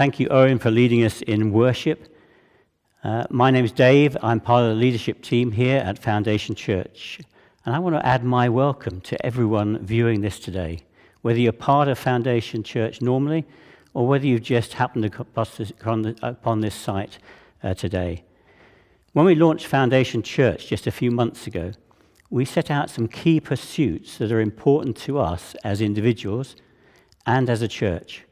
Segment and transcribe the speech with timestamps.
[0.00, 2.08] Thank you, Owen, for leading us in worship.
[3.04, 4.16] Uh, my is Dave.
[4.22, 7.20] I'm part of the leadership team here at Foundation Church.
[7.66, 10.80] And I want to add my welcome to everyone viewing this today,
[11.20, 13.44] whether you're part of Foundation Church normally
[13.92, 17.18] or whether you've just happened to come upon this site
[17.62, 18.24] uh, today.
[19.12, 21.72] When we launched Foundation Church just a few months ago,
[22.30, 26.56] we set out some key pursuits that are important to us as individuals
[27.26, 28.24] and as a church.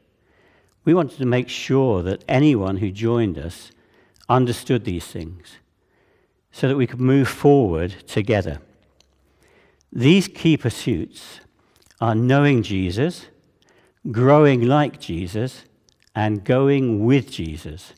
[0.85, 3.71] We wanted to make sure that anyone who joined us
[4.27, 5.57] understood these things
[6.51, 8.59] so that we could move forward together.
[9.91, 11.41] These key pursuits
[11.99, 13.25] are knowing Jesus,
[14.11, 15.65] growing like Jesus,
[16.15, 17.93] and going with Jesus.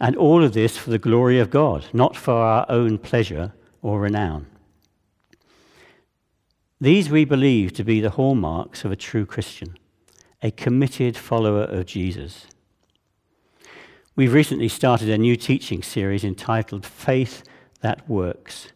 [0.00, 4.00] And all of this for the glory of God, not for our own pleasure or
[4.00, 4.46] renown.
[6.80, 9.76] These we believe to be the hallmarks of a true Christian,
[10.42, 12.46] a committed follower of Jesus.
[14.16, 17.42] We've recently started a new teaching series entitled Faith
[17.82, 18.68] That Works,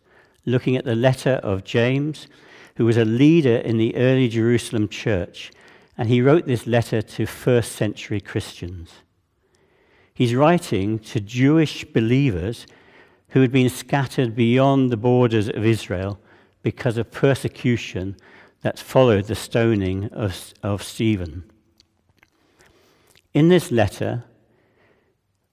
[0.44, 2.26] looking at the letter of James,
[2.76, 5.52] who was a leader in the early Jerusalem church,
[5.96, 8.90] and he wrote this letter to first century Christians.
[10.12, 12.66] He's writing to Jewish believers
[13.28, 16.20] who had been scattered beyond the borders of Israel
[16.62, 18.16] because of persecution
[18.60, 21.50] that followed the stoning of, of Stephen.
[23.34, 24.22] In this letter,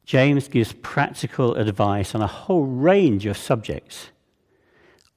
[0.05, 4.11] James gives practical advice on a whole range of subjects,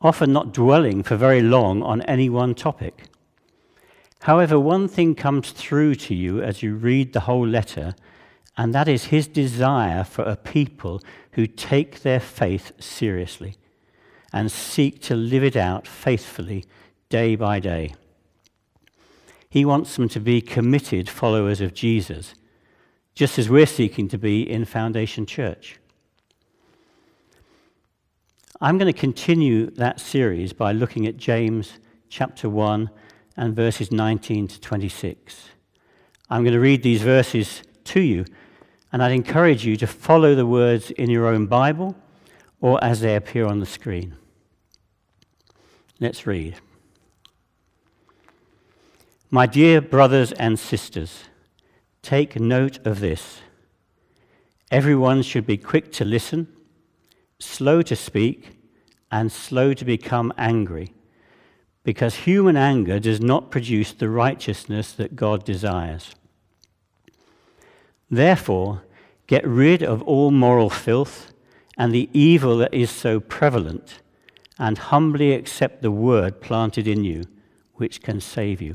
[0.00, 3.04] often not dwelling for very long on any one topic.
[4.20, 7.94] However, one thing comes through to you as you read the whole letter,
[8.56, 13.56] and that is his desire for a people who take their faith seriously
[14.32, 16.64] and seek to live it out faithfully
[17.10, 17.94] day by day.
[19.50, 22.34] He wants them to be committed followers of Jesus,
[23.14, 25.78] just as we're seeking to be in Foundation Church.
[28.60, 31.74] I'm going to continue that series by looking at James
[32.08, 32.90] chapter 1
[33.36, 35.50] and verses 19 to 26.
[36.30, 38.24] I'm going to read these verses to you,
[38.92, 41.96] and I'd encourage you to follow the words in your own Bible
[42.60, 44.16] or as they appear on the screen.
[46.00, 46.56] Let's read.
[49.30, 51.24] My dear brothers and sisters,
[52.04, 53.40] take note of this.
[54.70, 56.46] Everyone should be quick to listen,
[57.38, 58.58] slow to speak,
[59.10, 60.92] and slow to become angry,
[61.82, 66.14] because human anger does not produce the righteousness that God desires.
[68.10, 68.82] Therefore,
[69.26, 71.32] get rid of all moral filth
[71.78, 74.00] and the evil that is so prevalent
[74.58, 77.24] and humbly accept the word planted in you,
[77.74, 78.74] which can save you.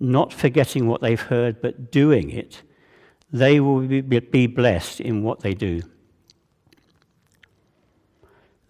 [0.00, 2.62] not forgetting what they've heard, but doing it,
[3.30, 5.82] they will be blessed in what they do.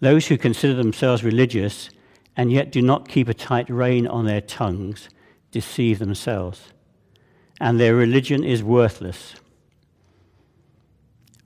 [0.01, 1.89] Those who consider themselves religious
[2.35, 5.09] and yet do not keep a tight rein on their tongues
[5.51, 6.73] deceive themselves,
[7.59, 9.35] and their religion is worthless.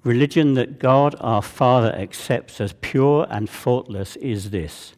[0.04, 4.94] Religion that God our Father accepts as pure and faultless is this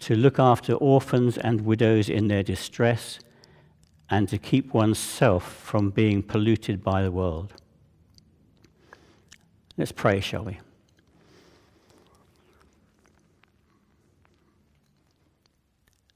[0.00, 3.18] to look after orphans and widows in their distress
[4.10, 7.54] and to keep oneself from being polluted by the world.
[9.76, 10.58] Let's pray, shall we?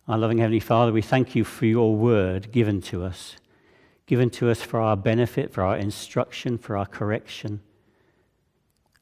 [0.06, 3.36] Our loving Heavenly Father, we thank you for your word given to us,
[4.06, 7.60] given to us for our benefit, for our instruction, for our correction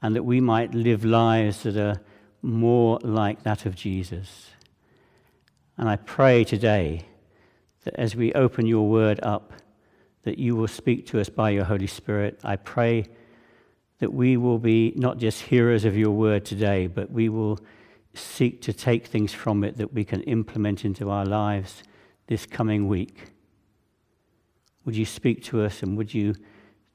[0.02, 2.00] and that we might live lives that are
[2.42, 4.50] more like that of Jesus.
[5.76, 7.06] And I pray today
[7.86, 9.52] that as we open your word up,
[10.24, 12.40] that you will speak to us by your Holy Spirit.
[12.42, 13.06] I pray
[14.00, 17.60] that we will be not just hearers of your word today, but we will
[18.12, 21.84] seek to take things from it that we can implement into our lives
[22.26, 23.28] this coming week.
[24.84, 26.34] Would you speak to us and would you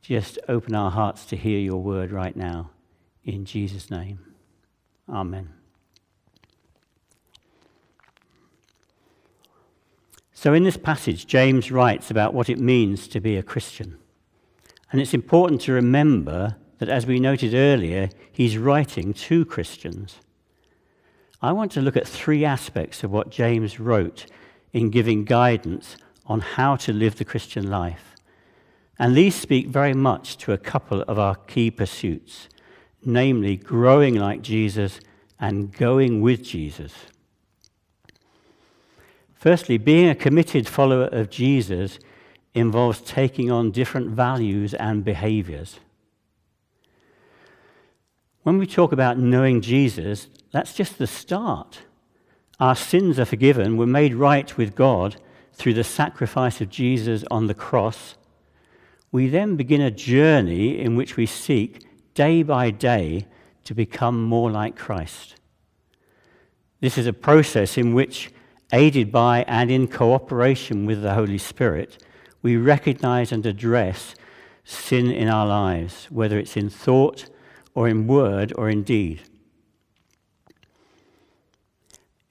[0.02, 2.72] just open our hearts to hear your word right now?
[3.24, 4.20] In Jesus' name,
[5.08, 5.61] Amen.
[10.42, 14.00] So, in this passage, James writes about what it means to be a Christian.
[14.92, 20.16] And it's important to remember that, as we noted earlier, he's writing to Christians.
[21.44, 24.26] I want to look at three aspects of what James wrote
[24.74, 25.96] in giving guidance
[26.26, 28.16] on how to live the Christian life.
[28.98, 32.50] And these speak very much to a couple of our key pursuits,
[33.06, 35.02] namely growing like Jesus
[35.40, 36.94] and going with Jesus.
[39.42, 41.98] Firstly, being a committed follower of Jesus
[42.54, 45.80] involves taking on different values and behaviors.
[48.44, 51.80] When we talk about knowing Jesus, that's just the start.
[52.60, 55.16] Our sins are forgiven, we're made right with God
[55.54, 58.14] through the sacrifice of Jesus on the cross.
[59.12, 63.26] We then begin a journey in which we seek day by day
[63.64, 65.34] to become more like Christ.
[66.80, 68.30] This is a process in which
[68.72, 72.04] aided by and in cooperation with the Holy Spirit,
[72.42, 74.16] we recognize and address
[74.64, 77.30] sin in our lives, whether it's in thought
[77.74, 79.22] or in word or in deed.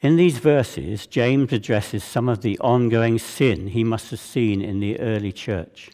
[0.01, 4.81] In these verses, James addresses some of the ongoing sin he must have seen in
[4.81, 5.91] the early church.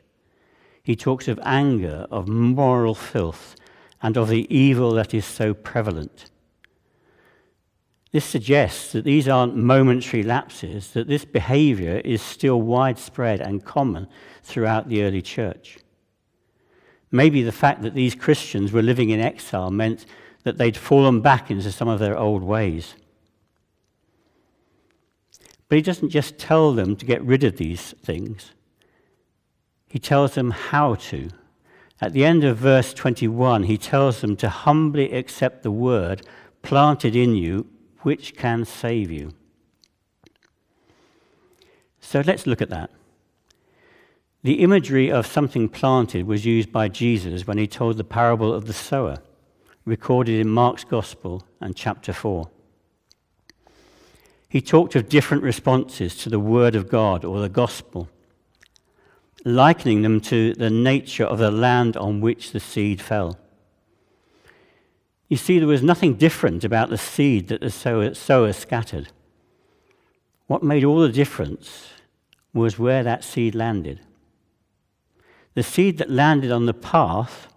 [0.81, 3.56] He talks of anger, of moral filth,
[4.00, 6.31] and of the evil that is so prevalent.
[8.16, 14.08] This suggests that these aren't momentary lapses, that this behavior is still widespread and common
[14.42, 15.76] throughout the early church.
[17.10, 20.06] Maybe the fact that these Christians were living in exile meant
[20.44, 22.94] that they'd fallen back into some of their old ways.
[25.68, 28.52] But he doesn't just tell them to get rid of these things,
[29.88, 31.28] he tells them how to.
[32.00, 36.26] At the end of verse 21, he tells them to humbly accept the word
[36.62, 37.66] planted in you
[38.06, 39.32] which can save you.
[42.00, 42.88] So let's look at that.
[44.44, 48.68] The imagery of something planted was used by Jesus when he told the parable of
[48.68, 49.16] the sower,
[49.84, 52.48] recorded in Mark's Gospel and chapter 4.
[54.48, 58.08] He talked of different responses to the Word of God or the Gospel,
[59.44, 63.36] likening them to the nature of the land on which the seed fell.
[65.28, 69.08] You see, there was nothing different about the seed that the sower, scattered.
[70.46, 71.88] What made all the difference
[72.55, 74.00] was where that seed landed.
[75.55, 77.49] The seed that landed on the path,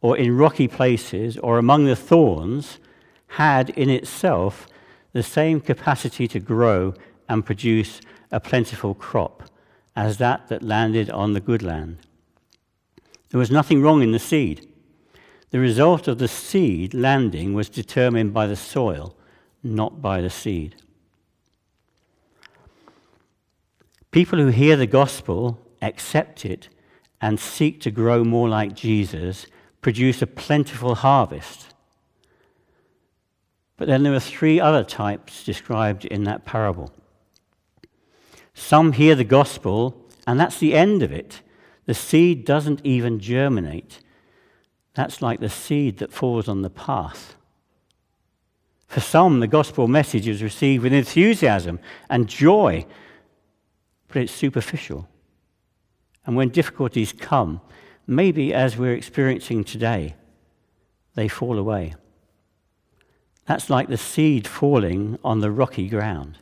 [0.00, 2.78] or in rocky places, or among the thorns,
[3.28, 4.68] had in itself
[5.12, 6.92] the same capacity to grow
[7.28, 9.44] and produce a plentiful crop
[9.94, 11.96] as that that landed on the good land.
[13.30, 14.68] There was nothing wrong in the seed.
[15.50, 19.16] The result of the seed landing was determined by the soil,
[19.62, 20.76] not by the seed.
[24.10, 26.68] People who hear the gospel, accept it,
[27.20, 29.46] and seek to grow more like Jesus
[29.80, 31.74] produce a plentiful harvest.
[33.76, 36.92] But then there are three other types described in that parable.
[38.54, 41.42] Some hear the gospel, and that's the end of it.
[41.84, 44.00] The seed doesn't even germinate.
[44.96, 47.36] That's like the seed that falls on the path.
[48.88, 52.86] For some, the gospel message is received with enthusiasm and joy,
[54.08, 55.06] but it's superficial.
[56.24, 57.60] And when difficulties come,
[58.06, 60.14] maybe as we're experiencing today,
[61.14, 61.94] they fall away.
[63.44, 66.38] That's like the seed falling on the rocky ground.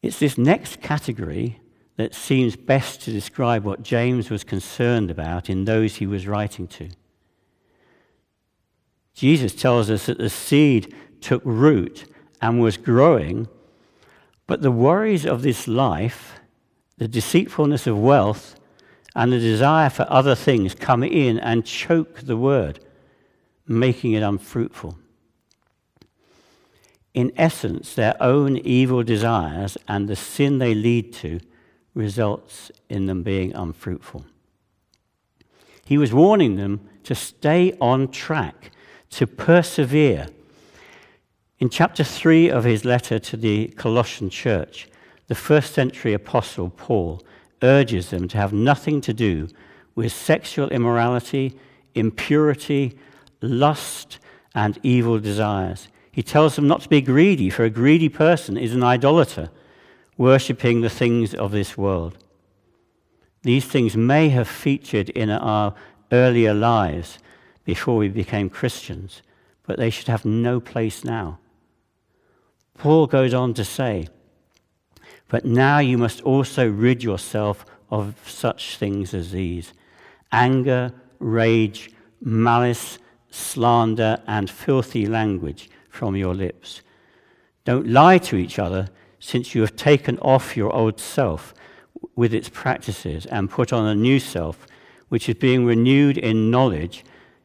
[0.00, 1.58] It's this next category
[1.96, 6.66] that seems best to describe what James was concerned about in those he was writing
[6.66, 6.88] to.
[9.14, 12.06] Jesus tells us that the seed took root
[12.40, 13.46] and was growing,
[14.46, 16.40] but the worries of this life,
[16.96, 18.56] the deceitfulness of wealth,
[19.14, 22.80] and the desire for other things come in and choke the word,
[23.66, 24.98] making it unfruitful.
[27.12, 31.40] In essence, their own evil desires and the sin they lead to
[31.94, 34.24] results in them being unfruitful.
[35.84, 38.70] He was warning them to stay on track,
[39.10, 40.28] to persevere.
[41.58, 44.88] In chapter 3 of his letter to the Colossian church,
[45.26, 47.22] the first century apostle Paul
[47.62, 49.48] urges them to have nothing to do
[49.94, 51.58] with sexual immorality,
[51.94, 52.98] impurity,
[53.40, 54.18] lust,
[54.54, 55.88] and evil desires.
[56.10, 59.50] He tells them not to be greedy, for a greedy person is an idolater
[60.16, 62.18] worshipping the things of this world.
[63.42, 65.74] These things may have featured in our
[66.12, 67.18] earlier lives
[67.64, 69.22] before we became Christians,
[69.64, 71.38] but they should have no place now.
[72.78, 74.08] Paul goes on to say,
[75.28, 79.72] But now you must also rid yourself of such things as these
[80.32, 81.90] anger, rage,
[82.20, 82.98] malice,
[83.30, 86.80] slander, and filthy language from your lips.
[87.64, 88.88] Don't lie to each other,
[89.24, 91.54] since you have taken off your old self
[92.16, 94.66] with its practices and put on a new self,
[95.10, 97.04] which is being renewed in knowledge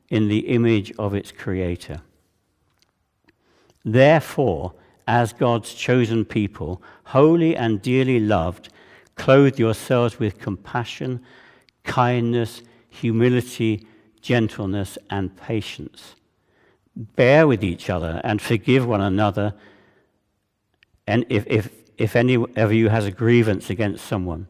[0.09, 2.01] in the image of its Creator.
[3.85, 4.73] Therefore,
[5.07, 8.69] as God's chosen people, holy and dearly loved,
[9.13, 11.23] clothe yourselves with compassion,
[11.83, 13.85] kindness, humility,
[14.19, 16.15] gentleness, and patience.
[16.95, 19.53] Bear with each other and forgive one another.
[21.07, 24.47] And if, if, if any of you has a grievance against someone,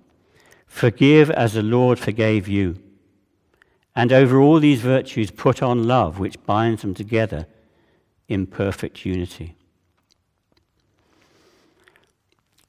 [0.66, 2.82] forgive as the Lord forgave you.
[3.96, 7.48] And over all these virtues, put on love, which binds them together
[8.28, 9.56] in perfect unity.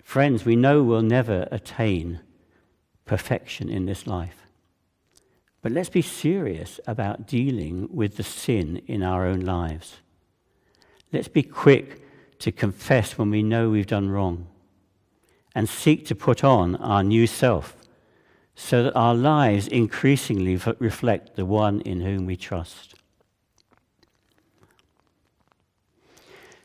[0.02, 2.21] Friends, we know we'll never attain
[3.04, 4.47] perfection in this life.
[5.61, 9.97] But let's be serious about dealing with the sin in our own lives.
[11.12, 12.00] Let's be quick
[12.38, 14.47] to confess when we know we've done wrong
[15.54, 17.76] and seek to put on our new self
[18.54, 22.95] so that our lives increasingly reflect the one in whom we trust.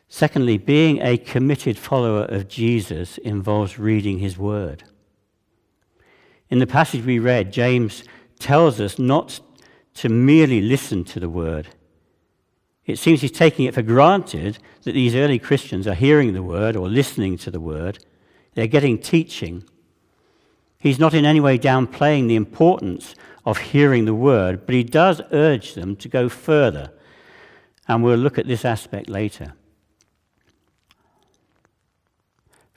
[0.10, 4.84] Secondly, being a committed follower of Jesus involves reading his word.
[6.51, 8.03] In the passage we read, James
[8.38, 9.39] tells us not
[9.96, 11.70] to merely listen to the word.
[12.86, 16.75] It seems he's taking it for granted that these early Christians are hearing the word
[16.75, 18.04] or listening to the word.
[18.56, 19.63] They're getting teaching.
[20.78, 25.22] He's not in any way downplaying the importance of hearing the word, but he does
[25.32, 26.92] urge them to go further.
[27.88, 29.54] And we'll look at this aspect later.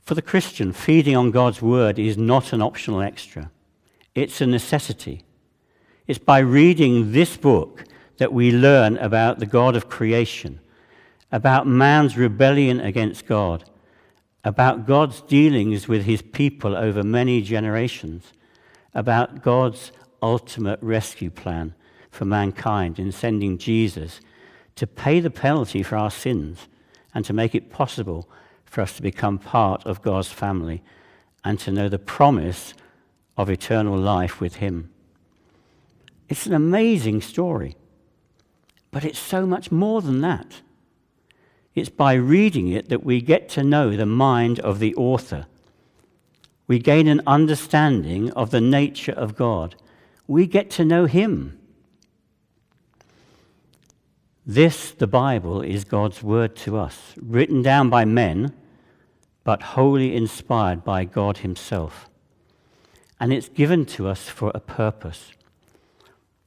[0.03, 3.51] For the Christian, feeding on God's word is not an optional extra,
[4.15, 5.25] it's a necessity.
[6.07, 7.85] It's by reading this book
[8.19, 10.61] that we learn about the God of creation,
[11.31, 13.65] about man's rebellion against God,
[14.45, 18.33] about God's dealings with his people over many generations,
[18.95, 19.93] about God's
[20.23, 21.75] ultimate rescue plan
[22.11, 24.21] for mankind in sending Jesus
[24.77, 26.69] to pay the penalty for our sins
[27.15, 28.29] and to make it possible
[28.65, 30.83] for us to become part of God's family
[31.45, 32.75] and to know the promise
[33.37, 34.91] of eternal life with Him.
[36.29, 37.77] It's an amazing story,
[38.91, 40.63] but it's so much more than that.
[41.75, 45.47] It's by reading it that we get to know the mind of the author.
[46.67, 49.77] We gain an understanding of the nature of God.
[50.27, 51.59] We get to know Him.
[54.47, 58.55] This, the Bible, is God's word to us, written down by men
[59.45, 62.09] but wholly inspired by God Himself.
[63.21, 65.31] And it's given to us for a purpose,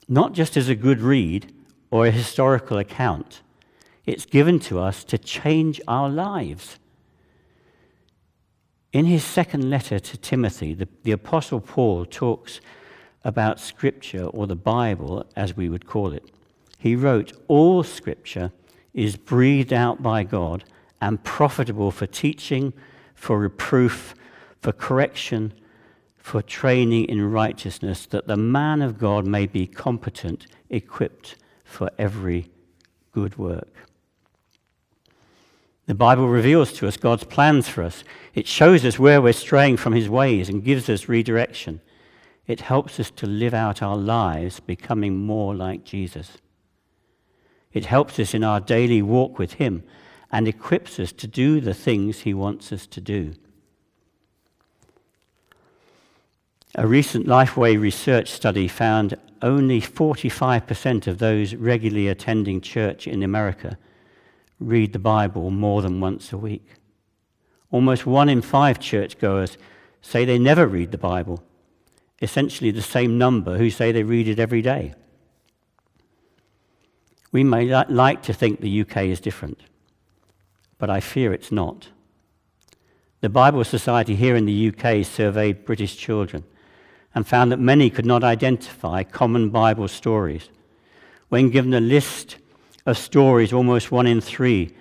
[0.10, 1.54] not just as a good read
[1.92, 3.42] or a historical account.
[4.06, 6.80] It's given to us to change our lives.
[8.92, 12.60] In his second letter to Timothy, the, the Apostle Paul talks
[13.24, 16.32] about Scripture, or the Bible as we would call it.
[16.78, 18.52] He wrote, All Scripture
[18.94, 20.64] is breathed out by God
[21.02, 22.74] and profitable for teaching,
[23.14, 24.16] for reproof,
[24.62, 25.54] for correction,
[26.18, 31.36] for training in righteousness, that the man of God may be competent, equipped
[31.70, 32.50] for every
[33.12, 33.74] good work.
[35.86, 38.04] The Bible reveals to us God's plans for us.
[38.36, 41.82] It shows us where we're straying from his ways and gives us redirection.
[42.48, 46.38] It helps us to live out our lives becoming more like Jesus.
[47.72, 49.84] It helps us in our daily walk with him
[50.32, 53.34] and equips us to do the things he wants us to do.
[56.76, 63.78] A recent Lifeway research study found only 45% of those regularly attending church in America
[64.60, 66.68] read the Bible more than once a week.
[67.72, 69.58] Almost one in five churchgoers
[70.02, 71.44] say they never read the Bible,
[72.22, 74.94] essentially the same number who say they read it every day.
[77.32, 79.60] We may like to think the UK is different
[80.80, 81.90] but I fear it's not.
[83.22, 86.44] The Bible Society here in the UK surveyed British children
[87.16, 90.50] and found that many could not identify common Bible stories.
[91.30, 92.38] When given a list
[92.86, 94.76] of stories, almost one in three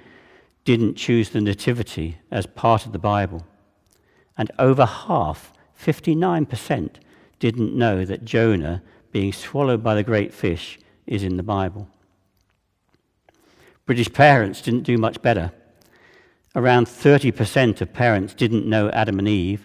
[0.65, 3.47] didn't choose the Nativity as part of the Bible.
[4.37, 6.91] And over half, 59%,
[7.39, 8.83] didn't know that Jonah
[9.13, 11.89] being swallowed by the great fish is in the Bible.
[13.87, 15.53] British parents didn't do much better
[16.59, 19.65] around 30% of parents didn't know Adam and Eve,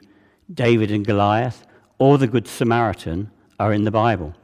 [0.54, 1.66] David and Goliath,
[1.98, 4.36] or the Good Samaritan are in the Bible.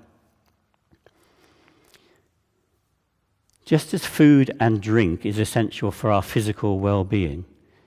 [3.65, 7.45] Just as food and drink is essential for our physical well being,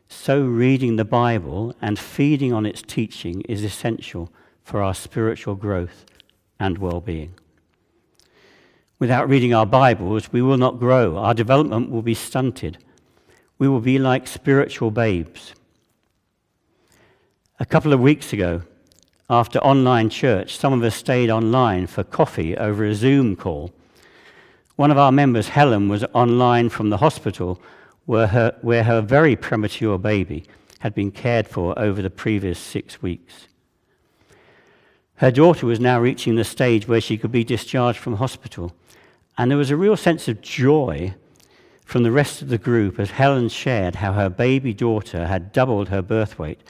[0.09, 4.31] so reading the Bible and feeding on its teaching is essential
[4.63, 6.05] for our spiritual growth
[6.61, 7.35] and well being.
[8.99, 11.17] Without reading our Bibles, we will not grow.
[11.17, 12.79] Our development will be stunted.
[13.59, 15.55] We will be like spiritual babes.
[17.59, 18.63] A couple of weeks ago,
[19.31, 23.73] after online church, some of us stayed online for coffee over a Zoom call
[24.77, 27.61] one of our members, Helen, was online from the hospital
[28.07, 30.45] where her, where her very premature baby
[30.81, 33.49] had been cared for over the previous six weeks.
[35.17, 38.73] Her daughter was now reaching the stage where she could be discharged from hospital,
[39.39, 41.15] and there was a real sense of joy
[41.85, 45.91] from the rest of the group as Helen shared how her baby daughter had doubled
[45.91, 46.61] her birth weight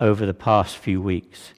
[0.00, 1.52] over the past few weeks,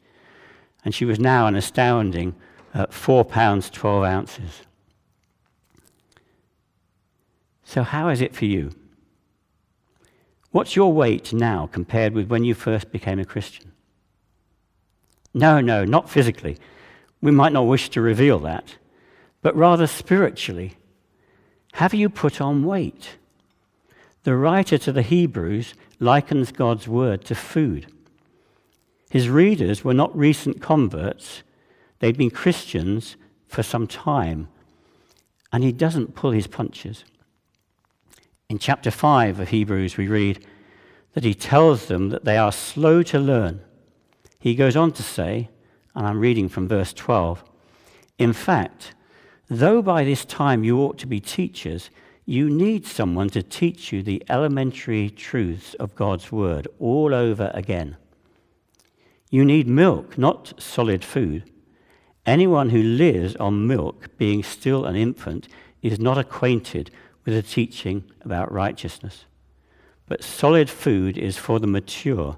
[0.84, 2.34] and she was now an astounding
[2.74, 4.62] uh, 4 pounds 12 ounces.
[7.64, 8.72] So, how is it for you?
[10.50, 13.72] What's your weight now compared with when you first became a Christian?
[15.32, 16.58] No, no, not physically.
[17.22, 18.76] We might not wish to reveal that,
[19.40, 20.76] but rather spiritually.
[21.74, 23.16] Have you put on weight?
[24.24, 27.86] The writer to the Hebrews likens God's word to food.
[29.12, 31.42] His readers were not recent converts,
[31.98, 33.16] they'd been Christians
[33.46, 34.48] for some time,
[35.52, 37.04] and he doesn't pull his punches.
[38.48, 40.46] In chapter 5 of Hebrews, we read
[41.12, 43.60] that he tells them that they are slow to learn.
[44.38, 45.50] He goes on to say,
[45.94, 47.44] and I'm reading from verse 12
[48.16, 48.94] In fact,
[49.46, 51.90] though by this time you ought to be teachers,
[52.24, 57.98] you need someone to teach you the elementary truths of God's word all over again.
[59.32, 61.50] You need milk, not solid food.
[62.26, 65.48] Anyone who lives on milk, being still an infant,
[65.80, 66.90] is not acquainted
[67.24, 69.24] with the teaching about righteousness.
[70.06, 72.36] But solid food is for the mature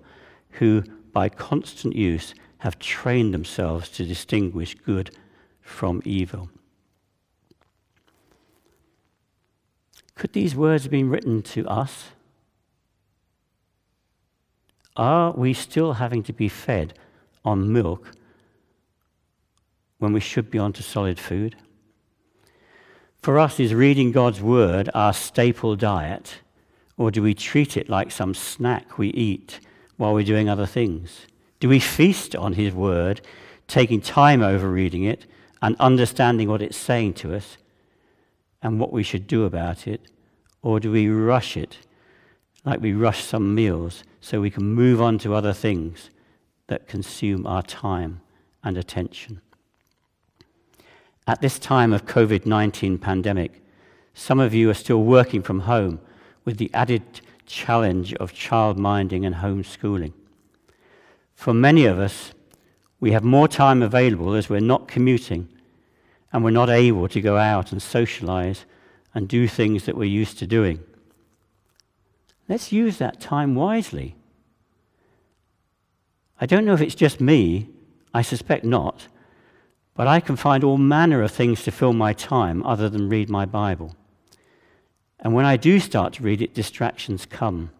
[0.50, 5.10] who, by constant use, have trained themselves to distinguish good
[5.60, 6.48] from evil.
[10.14, 12.10] Could these words have been written to us?
[14.96, 16.94] Are we still having to be fed
[17.44, 18.12] on milk
[19.98, 21.56] when we should be onto solid food?
[23.20, 26.36] For us, is reading God's Word our staple diet,
[26.96, 29.60] or do we treat it like some snack we eat
[29.96, 31.26] while we're doing other things?
[31.58, 33.20] Do we feast on His Word,
[33.66, 35.26] taking time over reading it
[35.62, 37.56] and understanding what it's saying to us
[38.62, 40.02] and what we should do about it?
[40.62, 41.78] Or do we rush it
[42.64, 46.10] like we rush some meals so we can move on to other things
[46.66, 48.20] that consume our time
[48.62, 49.40] and attention?
[51.26, 53.62] At this time of COVID 19 pandemic,
[54.12, 56.00] some of you are still working from home
[56.44, 57.02] with the added
[57.46, 60.12] challenge of child minding and homeschooling.
[61.34, 62.32] For many of us,
[63.00, 65.48] we have more time available as we're not commuting
[66.32, 68.64] and we're not able to go out and socialize
[69.14, 70.80] and do things that we're used to doing.
[72.48, 74.16] Let's use that time wisely.
[76.40, 77.68] I don't know if it's just me,
[78.12, 79.08] I suspect not,
[79.94, 83.30] but I can find all manner of things to fill my time other than read
[83.30, 83.96] my Bible.
[85.20, 87.70] And when I do start to read it, distractions come.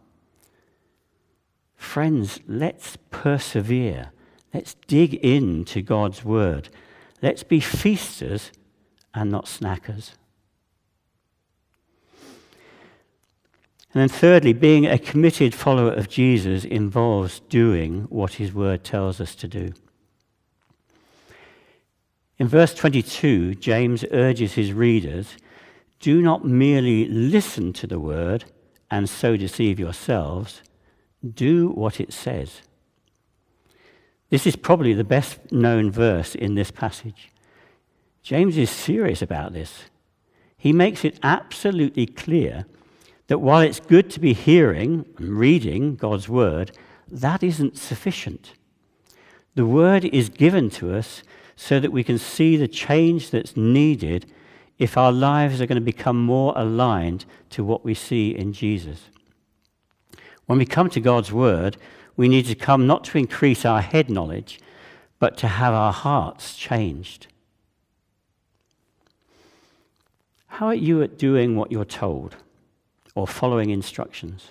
[1.77, 4.13] Friends, let's persevere.
[4.55, 6.69] Let's dig into God's word.
[7.21, 8.51] Let's be feasters
[9.13, 10.13] and not snackers.
[13.95, 19.21] And then, thirdly, being a committed follower of Jesus involves doing what his word tells
[19.21, 19.73] us to do.
[22.39, 25.37] In verse 22, James urges his readers
[26.01, 28.45] do not merely listen to the word
[28.91, 30.61] and so deceive yourselves,
[31.35, 32.61] do what it says.
[34.29, 37.31] This is probably the best known verse in this passage.
[38.23, 39.85] James is serious about this.
[40.59, 42.67] He makes it absolutely clear
[43.27, 46.73] that while it's good to be hearing and reading God's word,
[47.11, 48.53] that isn't sufficient.
[49.55, 51.23] The word is given to us
[51.57, 54.27] so that we can see the change that's needed
[54.79, 59.03] if our lives are going to become more aligned to what we see in Jesus.
[60.47, 61.77] When we come to God's Word,
[62.17, 64.61] we need to come not to increase our head knowledge,
[65.19, 67.29] but to have our hearts changed.
[70.47, 72.37] How are you at doing what you're told
[73.15, 74.51] or following instructions?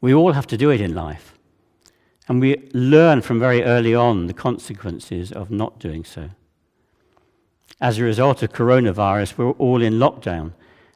[0.00, 1.36] We all have to do it in life.
[2.28, 6.30] And we learn from very early on the consequences of not doing so.
[7.80, 10.52] As a result of coronavirus, we're all in lockdown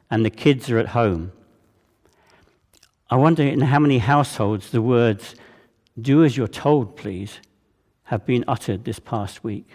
[0.09, 1.31] and the kids are at home.
[3.09, 5.35] I wonder in how many households the words,
[5.99, 7.39] do as you're told, please,
[8.03, 9.67] have been uttered this past week.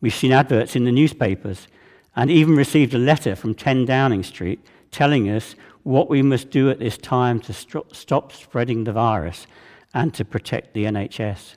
[0.00, 1.66] We've seen adverts in the newspapers
[2.16, 6.70] and even received a letter from 10 Downing Street telling us what we must do
[6.70, 9.46] at this time to st- stop spreading the virus
[9.94, 11.54] and to protect the NHS.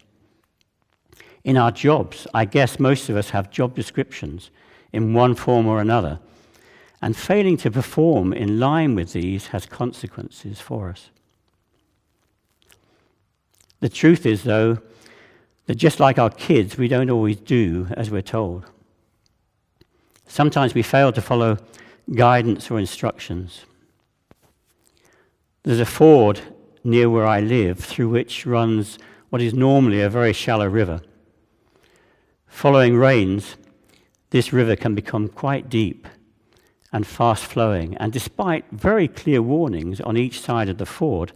[1.44, 4.52] In our jobs, I guess most of us have job descriptions
[4.94, 6.20] in one form or another,
[7.02, 11.10] and failing to perform in line with these has consequences for us.
[13.80, 14.78] The truth is, though,
[15.66, 18.66] that just like our kids, we don't always do as we're told.
[20.32, 21.58] Sometimes we fail to follow
[22.16, 23.66] guidance or instructions.
[25.64, 26.40] There's a ford
[26.86, 28.98] near where I live through which runs
[29.30, 31.02] what is normally a very shallow river.
[32.48, 33.58] Following rains,
[34.30, 36.08] this river can become quite deep
[36.94, 41.34] and fast flowing, and despite very clear warnings on each side of the ford,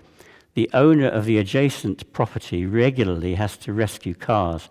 [0.54, 4.70] the owner of the adjacent property regularly has to rescue cars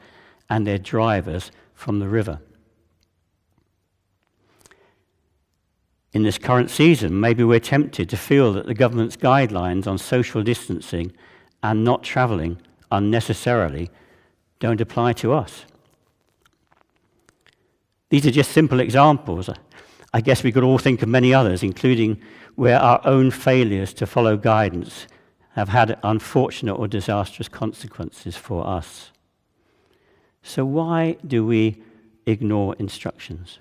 [0.49, 2.41] and their drivers from the river.
[6.15, 10.45] In this current season, maybe we're tempted to feel that the government's guidelines on social
[10.45, 11.11] distancing
[11.61, 12.59] and not travelling
[12.93, 13.91] unnecessarily
[14.61, 15.65] don't apply to us.
[18.11, 19.51] These are just simple examples.
[20.13, 22.21] I guess we could all think of many others, including
[22.55, 25.09] where our own failures to follow guidance
[25.55, 29.11] have had unfortunate or disastrous consequences for us.
[30.45, 31.83] So, why do we
[32.25, 33.59] ignore instructions?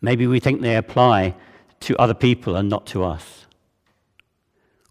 [0.00, 1.34] Maybe we think they apply
[1.80, 3.46] to other people and not to us.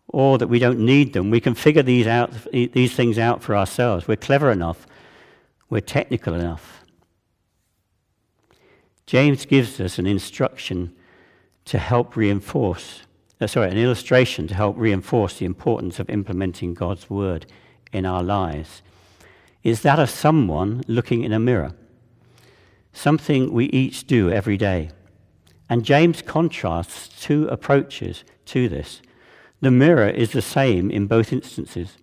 [0.07, 1.29] Or that we don't need them.
[1.29, 4.07] We can figure these, out, these things out for ourselves.
[4.07, 4.87] We're clever enough.
[5.69, 6.85] We're technical enough.
[9.05, 10.93] James gives us an instruction
[11.65, 13.01] to help reinforce,
[13.39, 17.45] uh, sorry, an illustration to help reinforce the importance of implementing God's word
[17.91, 18.81] in our lives.
[19.63, 21.73] Is that of someone looking in a mirror?
[22.97, 24.89] Something we each do every day.
[25.69, 29.03] And James contrasts two approaches to this.
[29.61, 31.97] The mirror is the same in both instances.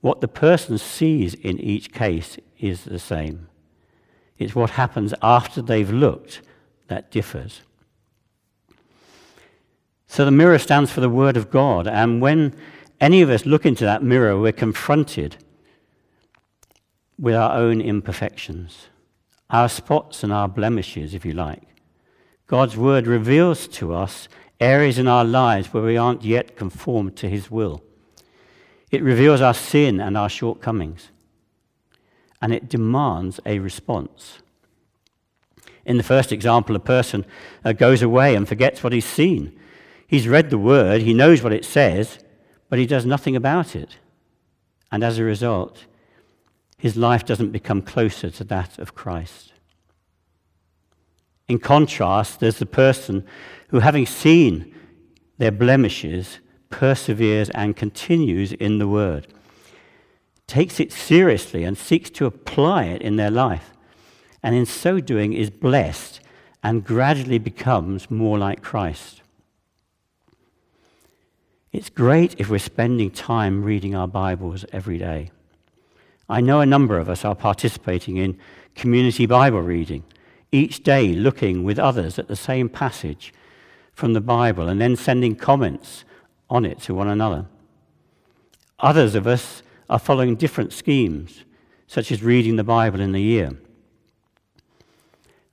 [0.00, 3.48] What the person sees in each case is the same.
[4.38, 6.40] It's what happens after they've looked
[6.86, 7.62] that differs.
[10.06, 12.54] So the mirror stands for the Word of God, and when
[13.00, 15.36] any of us look into that mirror, we're confronted
[17.18, 18.86] with our own imperfections,
[19.50, 21.62] our spots and our blemishes, if you like.
[22.46, 24.28] God's word reveals to us
[24.60, 27.82] areas in our lives where we aren't yet conformed to his will.
[28.90, 31.10] It reveals our sin and our shortcomings.
[32.40, 34.38] And it demands a response.
[35.84, 37.24] In the first example, a person
[37.64, 39.58] uh, goes away and forgets what he's seen.
[40.06, 42.18] He's read the word, he knows what it says,
[42.68, 43.96] but he does nothing about it.
[44.90, 45.84] And as a result,
[46.78, 49.52] his life doesn't become closer to that of Christ.
[51.48, 53.26] In contrast, there's the person
[53.68, 54.74] who, having seen
[55.38, 56.38] their blemishes,
[56.70, 59.26] perseveres and continues in the word,
[60.46, 63.72] takes it seriously and seeks to apply it in their life,
[64.42, 66.20] and in so doing is blessed
[66.62, 69.22] and gradually becomes more like Christ.
[71.72, 75.30] It's great if we're spending time reading our Bibles every day.
[76.28, 78.38] I know a number of us are participating in
[78.74, 80.04] community Bible reading
[80.52, 83.32] each day looking with others at the same passage
[83.92, 86.04] from the Bible and then sending comments
[86.48, 87.46] on it to one another.
[88.80, 91.44] Others of us are following different schemes,
[91.86, 93.58] such as reading the Bible in the year.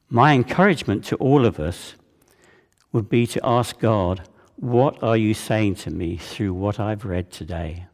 [0.09, 1.95] My encouragement to all of us
[2.91, 7.31] would be to ask God, What are you saying to me through what I've read
[7.31, 7.87] today?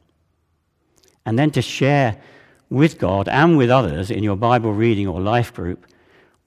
[1.25, 2.17] And then to share
[2.71, 5.85] with God and with others in your Bible reading or life group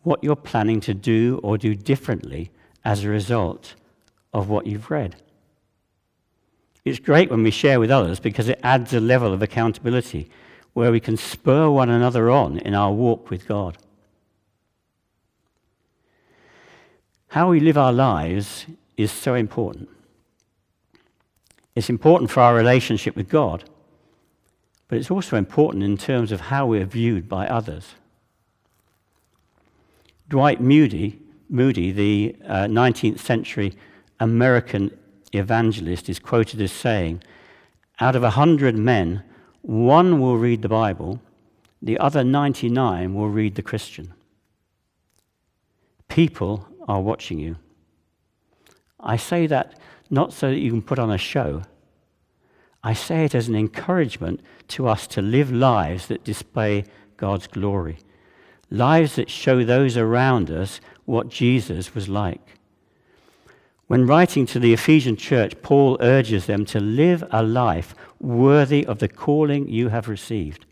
[0.03, 2.51] what you're planning to do or do differently
[2.85, 3.75] as a result
[4.33, 5.17] of what you've read.
[6.85, 10.31] It's great when we share with others because it adds a level of accountability
[10.73, 13.77] where we can spur one another on in our walk with God.
[17.29, 19.89] How we live our lives is so important.
[21.75, 23.65] It's important for our relationship with God,
[24.95, 27.97] but it's also important in terms of how we're viewed by others.
[30.29, 33.73] Dwight Moody, Moody the uh, 19th century
[34.21, 34.97] American
[35.33, 37.25] evangelist, is quoted as saying,
[37.99, 39.25] out of a hundred men,
[39.63, 41.21] one will read the Bible,
[41.83, 44.15] the other 99 will read the Christian.
[46.07, 47.57] People are watching you.
[49.01, 49.77] I say that
[50.09, 51.63] not so that you can put on a show.
[52.87, 56.85] I say it as an encouragement to us to live lives that display
[57.17, 57.99] God's glory,
[58.71, 62.59] lives that show those around us what Jesus was like.
[63.87, 68.99] When writing to the Ephesian church, Paul urges them to live a life worthy of
[68.99, 70.67] the calling you have received.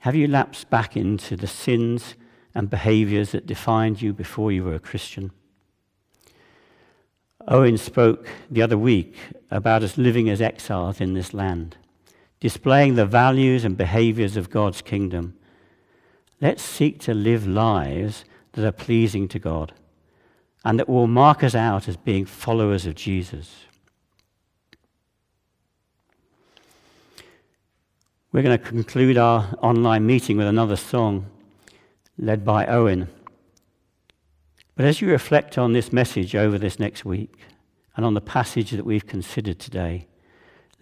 [0.00, 2.14] Have you lapsed back into the sins
[2.54, 5.32] and behaviors that defined you before you were a Christian?
[7.48, 9.16] Owen spoke the other week
[9.50, 11.76] about us living as exiles in this land,
[12.40, 15.34] displaying the values and behaviors of God's kingdom.
[16.40, 19.72] Let's seek to live lives that are pleasing to God
[20.64, 23.66] and that will mark us out as being followers of Jesus.
[28.32, 31.26] We're going to conclude our online meeting with another song
[32.18, 33.08] led by Owen.
[34.76, 37.38] But as you reflect on this message over this next week
[37.96, 40.06] and on the passage that we've considered today,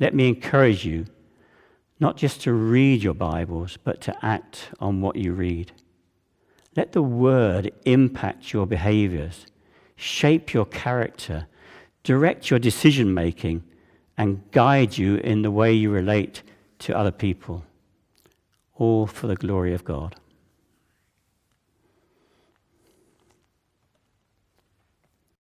[0.00, 1.06] let me encourage you
[2.00, 5.70] not just to read your Bibles, but to act on what you read.
[6.76, 9.46] Let the Word impact your behaviors
[9.94, 11.46] shape your character,
[12.02, 13.62] direct your decision making,
[14.18, 16.42] and guide you in the way you relate
[16.80, 17.64] to other people,
[18.74, 20.16] all for the glory of God.